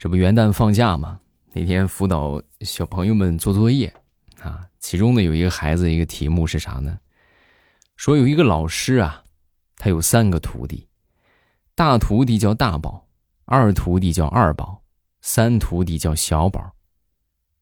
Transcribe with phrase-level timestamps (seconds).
[0.00, 1.20] 这不元旦放假吗？
[1.52, 3.92] 那天辅导小朋友们做作业，
[4.40, 6.98] 啊，其中呢有一个孩子一个题目是啥呢？
[7.96, 9.24] 说有一个老师啊，
[9.76, 10.88] 他有三个徒弟，
[11.74, 13.08] 大徒弟叫大宝，
[13.44, 14.82] 二徒弟叫二宝，
[15.20, 16.72] 三徒弟叫小宝。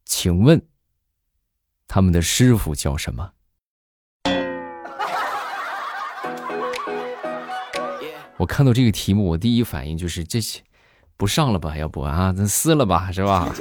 [0.04, 0.64] 请问
[1.88, 3.32] 他们的师傅叫什么？
[8.38, 10.62] 我看到这个题目，我第一反应就是这些。
[11.18, 13.52] 不上了吧，要不啊，咱撕了吧，是吧？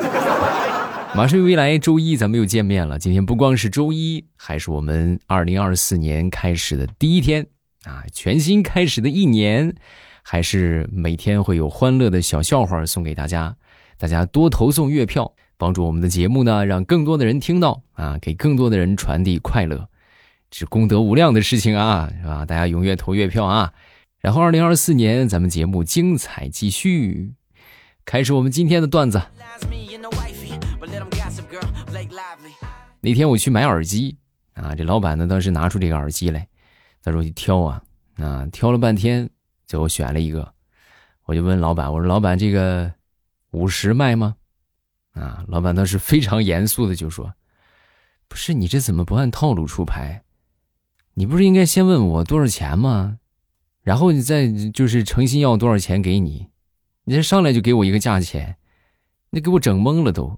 [1.15, 2.99] 马上未来周一咱们又见面了。
[2.99, 7.47] 今天不光是周一，还是我们二零二四年开始的第一天
[7.85, 9.73] 啊，全新开始的一年，
[10.21, 13.55] 还是每天会有欢乐的小笑话送给大家。
[13.97, 19.89] 大家多投送月票，帮助我们的节目呢，让更多的人听到啊，给更多的人传递快乐，
[20.51, 22.45] 是功德无量的事情啊，是吧？
[22.45, 23.73] 大家踊跃投月票啊！
[24.19, 27.33] 然后二零二四年咱们节目精彩继续。
[28.07, 29.21] 开始我们今天的段子。
[33.01, 34.17] 那天我去买耳机
[34.53, 36.47] 啊，这老板呢当时拿出这个耳机来，
[37.03, 37.83] 他说去挑啊，
[38.15, 39.29] 啊挑了半天，
[39.65, 40.53] 最后选了一个。
[41.25, 42.89] 我就问老板，我说老板这个
[43.51, 44.37] 五十卖吗？
[45.11, 47.33] 啊，老板当时非常严肃的就说，
[48.29, 50.23] 不是你这怎么不按套路出牌？
[51.15, 53.19] 你不是应该先问我多少钱吗？
[53.83, 56.47] 然后你再就是诚心要多少钱给你。
[57.09, 58.57] 你这上来就给我一个价钱，
[59.29, 60.37] 你给我整懵了都。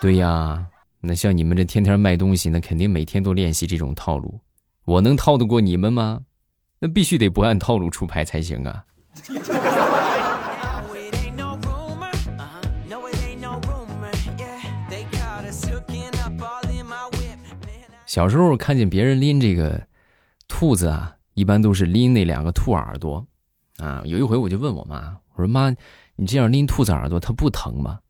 [0.00, 0.68] 对呀，
[1.00, 4.40] 那像你们这天天卖东西，那肯定每天都练习这种套路。
[4.86, 6.22] 我能套得过你们吗？
[6.78, 8.82] 那必须得不按套路出牌才行啊。
[18.06, 19.86] 小时候看见别人拎这个
[20.48, 21.16] 兔子啊。
[21.38, 23.24] 一般都是拎那两个兔耳朵，
[23.76, 25.72] 啊，有一回我就问我妈，我说妈，
[26.16, 28.00] 你这样拎兔子耳朵，它不疼吗？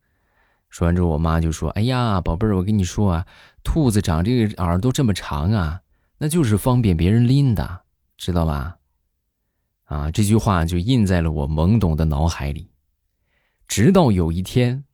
[0.70, 3.26] 说完之后，我妈就说，哎呀，宝贝儿，我跟你说啊，
[3.62, 5.82] 兔子长这个耳朵这么长啊，
[6.16, 7.82] 那就是方便别人拎的，
[8.16, 8.78] 知道吧？
[9.84, 12.70] 啊，这句话就印在了我懵懂的脑海里，
[13.66, 14.84] 直到有一天，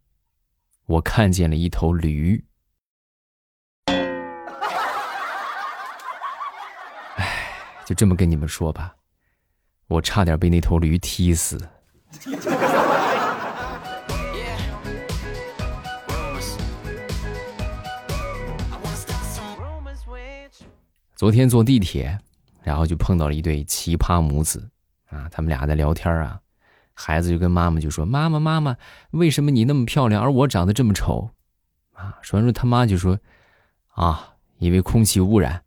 [0.86, 2.44] 我看见了一头驴。
[7.86, 8.94] 就这么跟你们说吧，
[9.88, 11.58] 我差点被那头驴踢死。
[21.14, 22.18] 昨天坐地铁，
[22.62, 24.68] 然后就碰到了一对奇葩母子
[25.10, 26.40] 啊，他们俩在聊天啊，
[26.92, 28.76] 孩子就跟妈妈就说：“妈妈，妈妈，
[29.10, 31.30] 为什么你那么漂亮，而我长得这么丑？”
[31.94, 33.18] 啊，说完之后，他妈就说
[33.94, 35.62] ：“啊，因为空气污染。”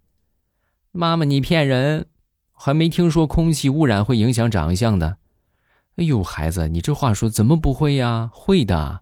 [0.97, 2.07] 妈妈，你骗人，
[2.51, 5.17] 还没听说空气污染会影响长相的。
[5.97, 8.31] 哎呦，孩子，你这话说怎么不会呀？
[8.33, 9.01] 会的，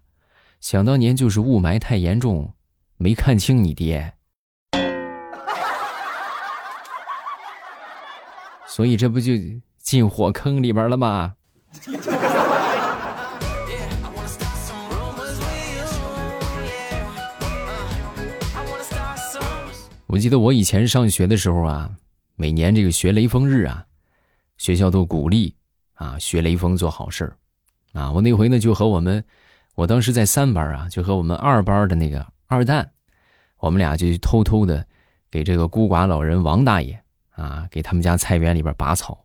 [0.60, 2.52] 想当年就是雾霾太严重，
[2.98, 4.12] 没看清你爹，
[8.68, 9.32] 所以这不就
[9.78, 11.36] 进火坑里边了吗？
[20.16, 21.90] 我记得我以前上学的时候啊，
[22.36, 23.84] 每年这个学雷锋日啊，
[24.56, 25.54] 学校都鼓励
[25.92, 27.36] 啊学雷锋做好事儿
[27.92, 28.10] 啊。
[28.10, 29.22] 我那回呢就和我们，
[29.74, 32.92] 我当时在三班啊，就和我们二班的那个二蛋，
[33.58, 34.86] 我们俩就偷偷的
[35.30, 36.98] 给这个孤寡老人王大爷
[37.32, 39.22] 啊，给他们家菜园里边拔草。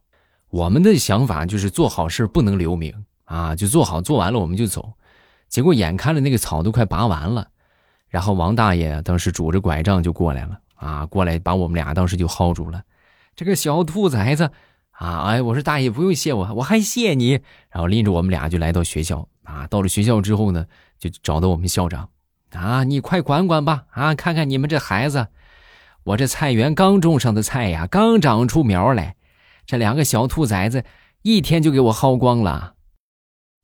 [0.49, 4.91] 我们的想法就是做好事不能留名啊，就做好做完了我们就走。
[5.47, 7.47] 结果眼看着那个草都快拔完了，
[8.09, 10.59] 然后王大爷当时拄着拐杖就过来了。
[10.81, 12.81] 啊，过来把我们俩当时就薅住了，
[13.35, 14.49] 这个小兔崽子
[14.89, 15.25] 啊！
[15.27, 17.33] 哎，我说大爷不用谢我，我还谢你。
[17.69, 19.67] 然后拎着我们俩就来到学校啊。
[19.67, 20.65] 到了学校之后呢，
[20.97, 22.09] 就找到我们校长
[22.51, 24.15] 啊，你快管管吧啊！
[24.15, 25.27] 看看你们这孩子，
[26.03, 29.15] 我这菜园刚种上的菜呀，刚长出苗来，
[29.67, 30.83] 这两个小兔崽子
[31.21, 32.73] 一天就给我薅光了。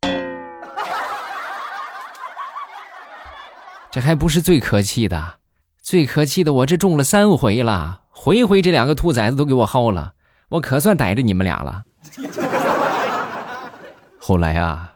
[3.90, 5.40] 这还不是最可气的。
[5.88, 10.16] 最可气的，我这中了三回了，回回这两个兔崽子都给我薅了，
[10.50, 11.86] 我可算逮着你们俩了。
[14.20, 14.96] 后来啊，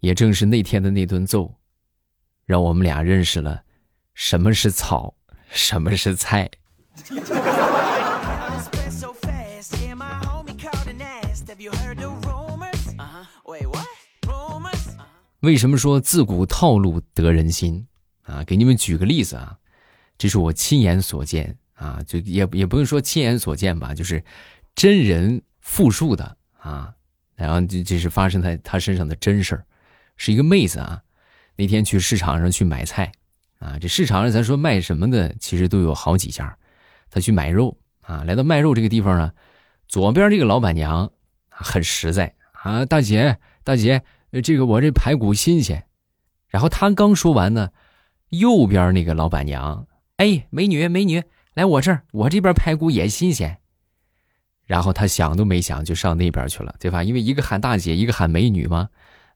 [0.00, 1.56] 也正是那天的那顿揍，
[2.46, 3.64] 让我们俩认识了
[4.14, 5.12] 什么是草，
[5.50, 6.48] 什么是菜。
[15.40, 17.86] 为什么说自古套路得人心
[18.22, 18.42] 啊？
[18.44, 19.58] 给你们举个例子啊。
[20.18, 24.22] 这是我亲眼所见啊，就也也不用说亲眼所见吧，就是
[24.74, 26.92] 真人复述的啊。
[27.34, 29.64] 然后这这是发生在他身上的真事儿，
[30.16, 31.00] 是一个妹子啊。
[31.54, 33.10] 那天去市场上去买菜，
[33.58, 36.56] 啊，这市场上咱说卖什么的，其实都有好几家。
[37.10, 39.32] 他去买肉啊，来到卖肉这个地方呢，
[39.88, 41.10] 左边这个老板娘
[41.48, 44.04] 很实在啊，大姐大姐，
[44.44, 45.86] 这个我这排骨新鲜。
[46.48, 47.70] 然后他刚说完呢，
[48.28, 49.87] 右边那个老板娘，
[50.18, 51.22] 哎，美女美女，
[51.54, 53.58] 来我这儿，我这边排骨也新鲜。
[54.66, 57.02] 然后他想都没想就上那边去了，对吧？
[57.04, 58.88] 因为一个喊大姐，一个喊美女嘛。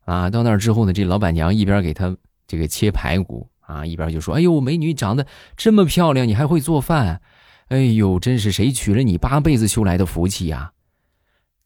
[0.05, 2.17] 啊，到那儿之后呢，这老板娘一边给他
[2.49, 5.25] 这个切排骨啊，一边就说：“哎呦，美女长得
[5.57, 7.23] 这么漂亮，你还会做饭？
[7.69, 10.73] 哎呦，真是谁娶了你八辈子修来的福气呀！”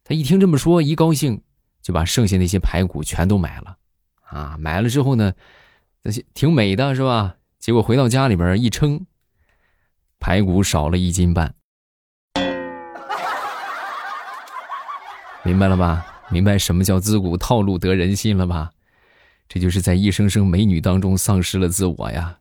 [0.04, 1.40] 他一听这么说，一高兴
[1.80, 3.78] 就把剩下那些排骨全都买了。
[4.22, 5.32] 啊，买了之后呢，
[6.02, 7.36] 那些挺美的是吧？
[7.66, 9.04] 结果回到家里边一称，
[10.20, 11.52] 排骨少了一斤半。
[15.42, 16.06] 明白了吧？
[16.30, 18.70] 明白什么叫自古套路得人心了吧？
[19.48, 22.38] 这就是在一声声美女当中丧失了自我呀。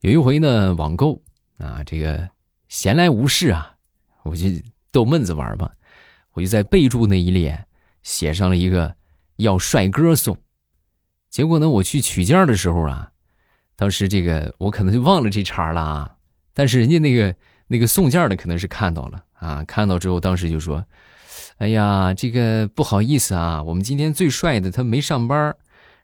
[0.00, 1.20] 有一回呢，网购
[1.58, 2.30] 啊，这个
[2.68, 3.74] 闲来无事啊，
[4.22, 4.48] 我就
[4.94, 5.68] 逗闷子玩吧，
[6.34, 7.66] 我就在备注那一列
[8.04, 8.94] 写上了一个
[9.38, 10.38] 要帅哥送。
[11.28, 13.10] 结果呢，我去取件的时候啊。
[13.76, 16.16] 当时这个我可能就忘了这茬了啊，
[16.52, 17.34] 但是人家那个
[17.66, 20.86] 那个送件的可能是看到了啊，看到之后当时就说
[21.58, 25.56] ：“哎呀，这个不好意思啊，我们今天最帅的他没上班，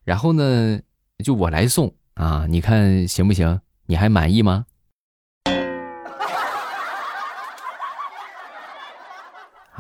[0.03, 0.81] 然后呢
[1.25, 3.61] 就我来送啊，你看行不行？
[3.87, 4.67] 你还满意吗？”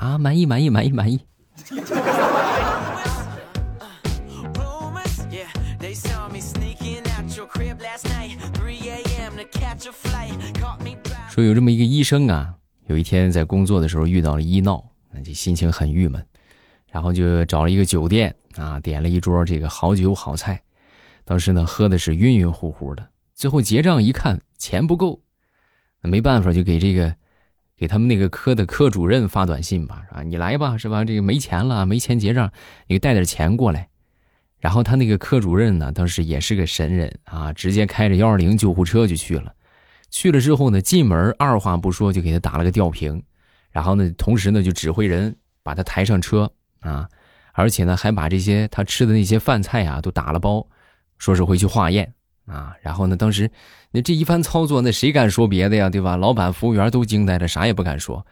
[0.01, 1.21] 啊，满意，满意，满意，满意。
[11.29, 12.55] 说有这么一个医生啊，
[12.87, 14.83] 有一天在工作的时候遇到了医闹，
[15.13, 16.27] 那这心情很郁闷，
[16.91, 20.63] 然后就找了一个酒店啊，点了一桌这个好酒好菜，
[21.27, 25.21] 当时呢喝的是晕晕乎乎的，最后结账一看钱不够，
[26.01, 27.15] 那没办法就给这个
[27.81, 31.03] 给他们那个科的科主任发短信吧，啊，你来吧，是吧？
[31.03, 32.53] 这个没钱了，没钱结账，
[32.89, 33.89] 你带点钱过来。
[34.59, 39.55] 然后他那个科主任呢，当时也是个神人啊，直接开着幺二零救护车就去了。
[40.11, 43.23] 去了之后呢，进门二话不说就给他打了个吊瓶，
[43.71, 47.09] 然后呢，同时呢就指挥人把他抬上车啊，
[47.55, 50.69] 而且呢还把这些他吃的那些饭菜啊都打了包，
[51.17, 52.13] 说是回去化验
[52.51, 52.75] 啊。
[52.83, 53.49] 然后呢，当时
[53.93, 56.17] 那这一番操作，那谁敢说别的呀，对吧？
[56.17, 58.27] 老板、服务员都惊呆了，啥也不敢说。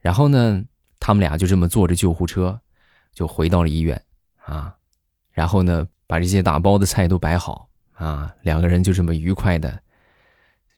[0.00, 0.62] 然后呢，
[1.00, 2.60] 他们俩就这么坐着救护车，
[3.14, 4.00] 就回到了医院
[4.44, 4.74] 啊。
[5.32, 9.80] 然后呢，把这些打包的菜都摆好啊，两个人就这么愉快的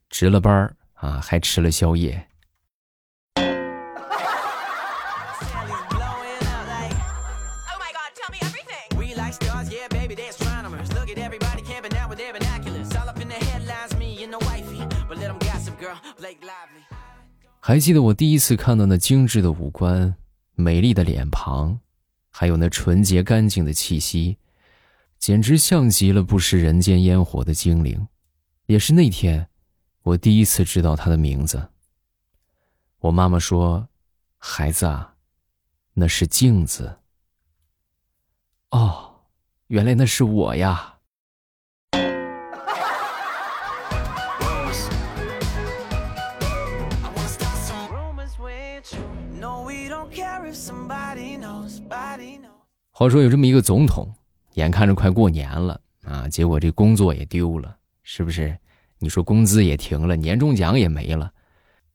[0.08, 2.26] 值了班啊，还吃了宵夜。
[17.68, 20.14] 还记得我第一次看到那精致的五官、
[20.54, 21.80] 美丽的脸庞，
[22.30, 24.38] 还有那纯洁干净的气息。
[25.18, 28.06] 简直像极了不食人间烟火的精灵，
[28.66, 29.48] 也是那天，
[30.04, 31.70] 我第一次知道他的名字。
[33.00, 33.88] 我妈妈说
[34.38, 35.16] ：“孩子啊，
[35.94, 37.00] 那是镜子。”
[38.70, 39.22] 哦，
[39.66, 40.95] 原来那是我呀。
[52.98, 54.10] 话说有这么一个总统。
[54.54, 58.56] 眼看着快过年了啊，结果这工作也丢了，是不是？
[58.98, 61.30] 你说工资也停了，年终奖也没了，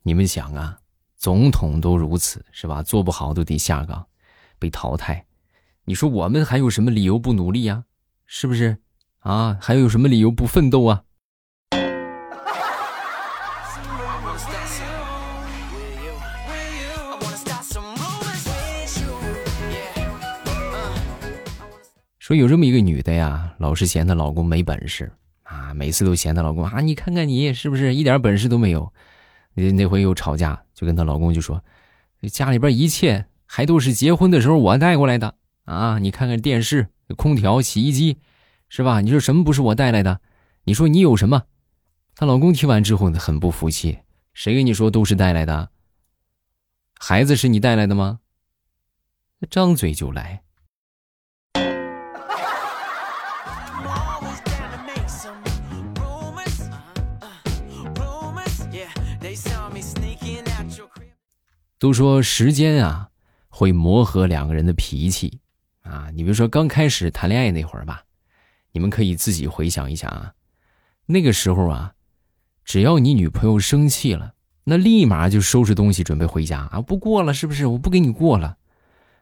[0.04, 0.78] 你们想啊，
[1.18, 2.84] 总统都如此是吧？
[2.84, 4.06] 做不好都得下岗，
[4.60, 5.26] 被淘汰。
[5.86, 7.84] 你说我们还有什么理由不努力呀？
[8.28, 8.78] 是不是？
[9.22, 11.04] 啊，还有什么理由不奋斗啊？
[22.32, 25.12] 说有这么一个女的呀，老是嫌她老公没本事
[25.44, 28.94] 啊，每次都嫌她老公啊，你看看你是不是一点本事都没有？
[29.54, 31.62] 那那回又吵架，就跟她老公就说，
[32.32, 35.36] 家里边一切还都是结婚的时候我带过来的
[35.66, 38.20] 啊，你看看电视、空调、洗衣机，
[38.70, 39.02] 是吧？
[39.02, 40.22] 你说什么不是我带来的？
[40.64, 41.44] 你说你有什么？
[42.16, 44.00] 她老公听完之后呢，很不服气，
[44.34, 45.70] 谁跟你说都是带来的？
[46.98, 48.22] 孩子是你带来的吗？
[49.50, 50.44] 张嘴就来。
[61.78, 63.10] 都说时间啊
[63.50, 65.40] 会磨合两个人的脾气
[65.82, 68.04] 啊，你比如说刚开始谈恋爱那会儿吧，
[68.72, 70.34] 你们可以自己回想一下啊，
[71.06, 71.94] 那个时候啊，
[72.66, 77.68] 只要你女朋友生气了，那立马就收拾东西准备回家啊，不过了是不是？
[77.68, 78.58] 我不跟你过了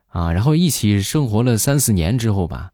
[0.08, 2.72] 啊，然后一起生活了三四年之后吧，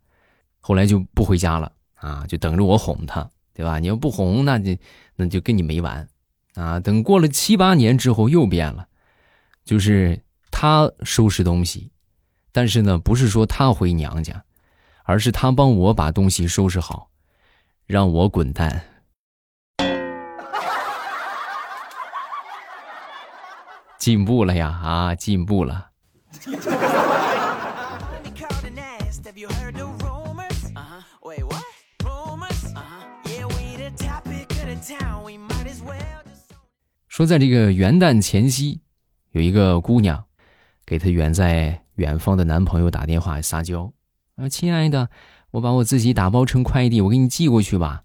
[0.59, 3.79] 后来就不回家了啊，就等着我哄她，对吧？
[3.79, 4.77] 你要不哄，那就
[5.15, 6.07] 那就跟你没完
[6.55, 6.79] 啊。
[6.79, 8.87] 等过了七八年之后又变了。
[9.63, 10.21] 就是
[10.51, 11.91] 他收拾东西，
[12.51, 14.43] 但是呢，不是说他回娘家，
[15.03, 17.09] 而是他帮我把东西收拾好，
[17.87, 18.85] 让我滚蛋。
[23.97, 25.89] 进步了呀，啊，进步了。
[37.15, 38.81] 说在这个元旦前夕。
[39.31, 40.25] 有一个姑娘，
[40.85, 43.93] 给她远在远方的男朋友打电话撒娇
[44.35, 45.09] 啊，亲爱的，
[45.51, 48.03] 我把我自己打包成快递，我给你寄过去吧。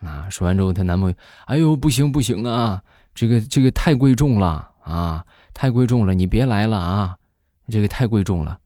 [0.00, 2.82] 啊，说完之后，她男朋友，哎呦，不行不行啊，
[3.14, 5.24] 这个这个太贵重了啊，
[5.54, 7.16] 太贵重了，你别来了啊，
[7.68, 8.60] 这个太贵重了。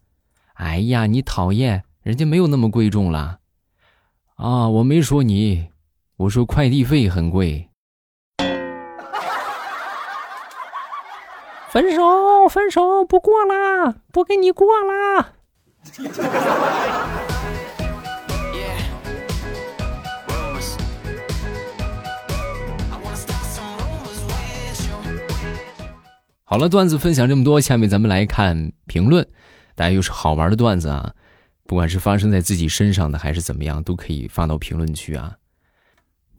[0.54, 3.38] 哎呀，你讨厌，人家没有那么贵重了。
[4.34, 5.68] 啊，我没说你，
[6.16, 7.68] 我说快递费很贵。
[11.74, 15.32] 分手，分手，不过啦，不跟你过啦。
[26.44, 29.26] 好了，段子分享这么多，下面咱们来看评论。
[29.74, 31.12] 大家又是好玩的段子啊，
[31.66, 35.34] 不管是发生在自己身上的还是怎么样，都可以发到评论区啊。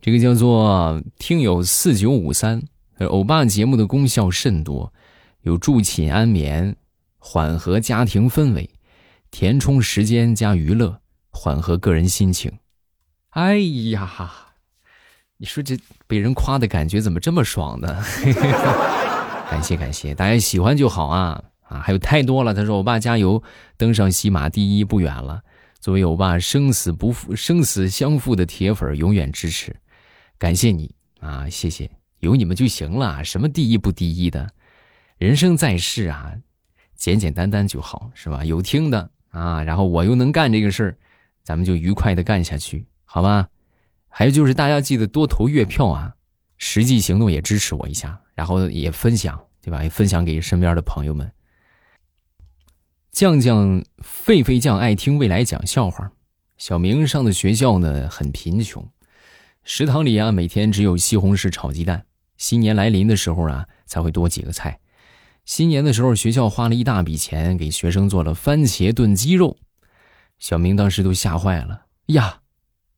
[0.01, 2.63] 这个叫做听友四九五三，
[2.99, 4.93] 欧巴节目的功效甚多。
[5.45, 6.75] 有助寝安眠，
[7.19, 8.67] 缓和家庭氛围，
[9.29, 10.99] 填充时间加娱乐，
[11.29, 12.51] 缓和个人心情。
[13.29, 13.59] 哎
[13.91, 14.09] 呀，
[15.37, 18.03] 你说这被人夸的感觉怎么这么爽呢？
[19.51, 21.77] 感谢感谢，大家喜欢就好啊啊！
[21.79, 22.51] 还有太多了。
[22.51, 23.43] 他说：“欧巴加油，
[23.77, 25.43] 登上喜马第一不远了。”
[25.79, 29.75] 作为欧巴生死不负、生死相负的铁粉，永远支持。
[30.39, 33.23] 感谢你啊，谢谢，有你们就行了。
[33.23, 34.49] 什么第一不第一的？
[35.17, 36.33] 人生在世啊，
[36.95, 38.43] 简简单单就好，是吧？
[38.43, 40.97] 有听的啊，然后我又能干这个事儿，
[41.41, 43.47] 咱们就愉快的干下去，好吧？
[44.09, 46.15] 还有就是大家记得多投月票啊，
[46.57, 49.83] 实际行动也支持我一下，然后也分享，对吧？
[49.83, 51.31] 也分享给身边的朋友们。
[53.11, 56.11] 酱酱沸沸酱爱听未来讲笑话。
[56.57, 58.85] 小明上的学校呢很贫穷，
[59.63, 62.05] 食堂里啊每天只有西红柿炒鸡蛋，
[62.35, 64.77] 新年来临的时候啊才会多几个菜。
[65.45, 69.57] 新年的时候，学校花了一大笔钱给学生做了番茄炖鸡肉，
[70.39, 72.39] 小明当时都吓坏了呀！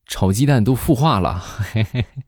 [0.05, 2.23] 炒鸡蛋都孵化了，嘿嘿嘿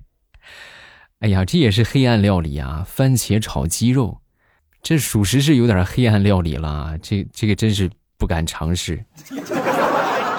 [1.20, 2.86] 哎呀，这也是黑暗料理啊！
[2.86, 4.20] 番茄炒鸡肉，
[4.84, 9.06] 这属实是有点黑暗料理了，这这个真是不敢尝试。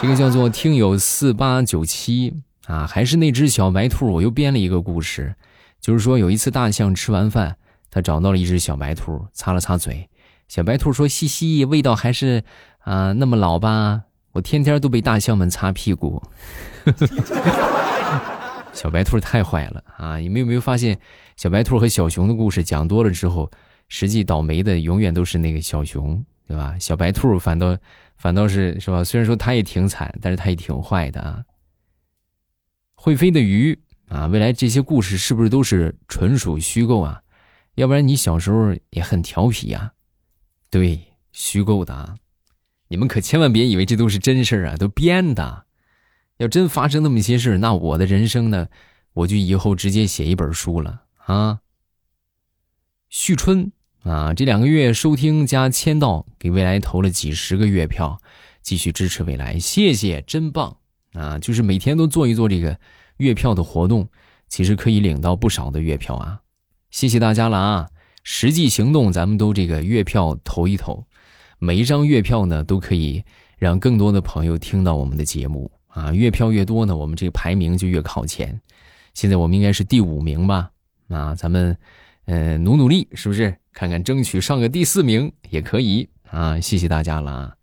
[0.03, 2.35] 这个叫做听友四八九七
[2.67, 5.35] 啊，还是那只小白兔，我又编了一个故事，
[5.81, 7.57] 就是说有一次大象吃完饭。
[7.91, 10.09] 他找到了一只小白兔，擦了擦嘴。
[10.49, 12.43] 小白兔说：“嘻嘻，味道还是
[12.79, 14.03] 啊那么老吧？
[14.33, 16.23] 我天天都被大象们擦屁股。
[18.73, 20.17] ”小白兔太坏了啊！
[20.19, 20.99] 你们有没有发现，
[21.37, 23.51] 小白兔和小熊的故事讲多了之后，
[23.89, 26.77] 实际倒霉的永远都是那个小熊，对吧？
[26.79, 27.77] 小白兔反倒
[28.17, 29.03] 反倒是是吧？
[29.03, 31.43] 虽然说它也挺惨，但是它也挺坏的啊。
[32.95, 33.79] 会飞的鱼
[34.09, 37.21] 啊，未来这些故事是不是都是纯属虚构啊？
[37.77, 39.93] 要不然你小时候也很调皮呀，
[40.69, 41.01] 对，
[41.33, 42.17] 虚构的啊！
[42.89, 45.67] 你们可千万别以为这都是真事儿啊，都编的。
[46.39, 48.69] 要真发生那么些事，那我的人生呢，
[49.13, 51.61] 我就以后直接写一本书了啊。
[53.09, 53.71] 旭春
[54.03, 58.21] 啊，这两个月收听加签到，给未来投了几十个月票，
[58.63, 60.79] 继续支持未来，谢谢，真棒
[61.13, 61.39] 啊！
[61.39, 62.79] 就是每天都做一做这个
[63.19, 64.09] 月票的活动，
[64.49, 66.41] 其实可以领到不少的月票啊。
[66.91, 67.89] 谢谢大家了啊！
[68.23, 71.07] 实际行动，咱们都这个月票投一投，
[71.59, 73.25] 每一张月票呢，都可以
[73.59, 76.13] 让更多的朋友听到我们的节目啊！
[76.13, 78.61] 月票越多呢，我们这个排名就越靠前。
[79.15, 80.71] 现在我们应该是第五名吧？
[81.09, 81.77] 啊，咱们
[82.27, 83.57] 嗯努努力，是不是？
[83.73, 86.59] 看看争取上个第四名也可以啊！
[86.59, 87.55] 谢谢大家了啊！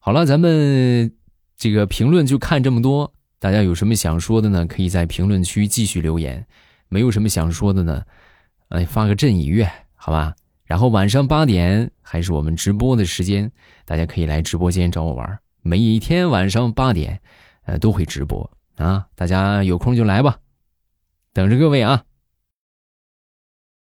[0.00, 1.14] 好了，咱们
[1.56, 4.66] 这个评论就看这么多，大家有什么想说的呢？
[4.66, 6.44] 可以在评论区继续留言。
[6.88, 8.02] 没有什么想说的呢？
[8.70, 10.34] 哎，发个震音乐，好吧。
[10.64, 13.50] 然后晚上八点还是我们直播的时间，
[13.84, 15.38] 大家可以来直播间找我玩。
[15.62, 17.20] 每一天晚上八点，
[17.64, 20.38] 呃，都会直播啊，大家有空就来吧，
[21.32, 22.04] 等着各位啊。